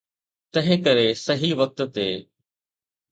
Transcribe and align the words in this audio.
تنهنڪري 0.53 1.07
صحيح 1.25 1.53
وقت 1.59 1.79
تي. 1.95 2.09